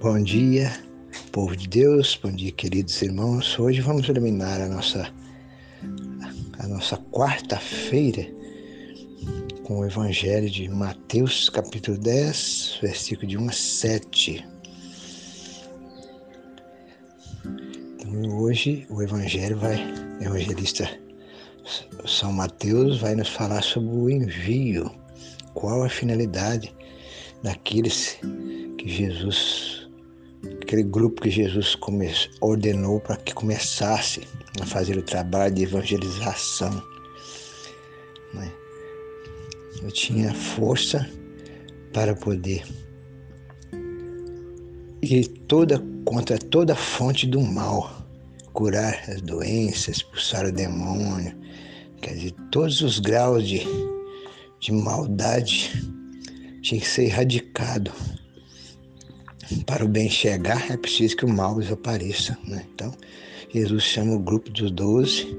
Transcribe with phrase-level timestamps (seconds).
[0.00, 0.70] Bom dia,
[1.32, 3.58] povo de Deus, bom dia, queridos irmãos.
[3.58, 5.12] Hoje vamos eliminar a nossa,
[6.60, 8.24] a nossa quarta-feira
[9.64, 14.48] com o Evangelho de Mateus, capítulo 10, versículo de 1 a 7.
[17.98, 19.84] Então, hoje o Evangelho vai,
[20.20, 20.88] o evangelista
[22.06, 24.92] São Mateus vai nos falar sobre o envio,
[25.54, 26.72] qual a finalidade
[27.42, 28.16] daqueles
[28.78, 29.77] que Jesus
[30.62, 31.76] aquele grupo que Jesus
[32.40, 34.22] ordenou para que começasse
[34.60, 36.82] a fazer o trabalho de evangelização.
[38.34, 38.52] Né?
[39.82, 41.08] Eu tinha força
[41.92, 42.64] para poder
[45.02, 48.06] ir toda contra toda fonte do mal,
[48.52, 51.34] curar as doenças, expulsar o demônio,
[52.00, 53.62] quer dizer, todos os graus de,
[54.60, 55.70] de maldade
[56.62, 57.92] tinha que ser erradicado
[59.66, 62.38] para o bem chegar, é preciso que o mal desapareça.
[62.46, 62.64] Né?
[62.74, 62.92] Então,
[63.52, 65.36] Jesus chama o grupo dos doze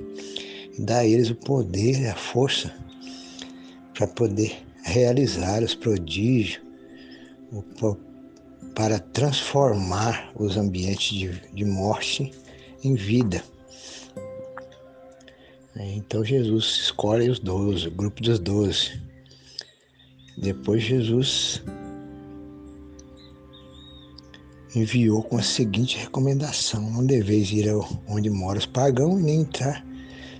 [0.77, 2.73] e dá a eles o poder a força
[3.93, 6.61] para poder realizar os prodígios,
[8.73, 12.31] para transformar os ambientes de, de morte
[12.83, 13.43] em vida.
[15.75, 19.01] Então Jesus escolhe os doze, o grupo dos doze.
[20.37, 21.61] Depois Jesus
[24.75, 27.67] enviou com a seguinte recomendação: Não deveis ir
[28.07, 29.85] onde moram os pagãos e nem entrar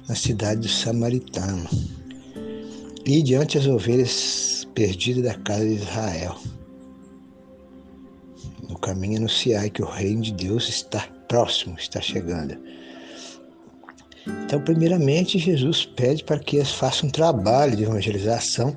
[0.07, 1.67] na cidade do samaritano.
[3.05, 6.37] E diante as ovelhas perdidas da casa de Israel.
[8.67, 12.55] No caminho anunciai que o reino de Deus está próximo, está chegando.
[14.45, 18.75] Então, primeiramente, Jesus pede para que eles façam um trabalho de evangelização,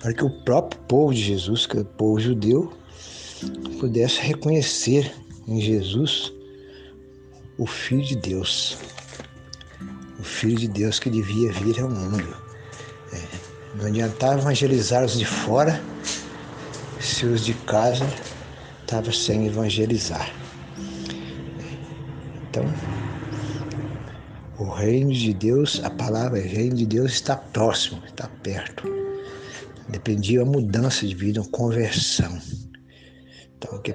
[0.00, 2.72] para que o próprio povo de Jesus, que é o povo judeu,
[3.78, 5.12] pudesse reconhecer
[5.46, 6.32] em Jesus
[7.58, 8.76] o Filho de Deus,
[10.18, 12.36] o Filho de Deus que devia vir ao mundo.
[13.12, 13.20] É,
[13.76, 15.80] não adiantava evangelizar os de fora
[17.00, 18.06] se os de casa
[18.80, 20.32] estavam sem evangelizar.
[22.48, 22.64] Então,
[24.58, 28.88] o reino de Deus, a palavra reino de Deus está próximo, está perto.
[29.88, 32.40] Dependia a mudança de vida, uma conversão.
[33.64, 33.94] Então, que,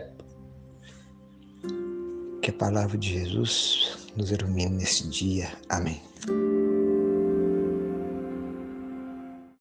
[2.42, 5.52] que a palavra de Jesus nos ilumine nesse dia.
[5.70, 6.02] Amém.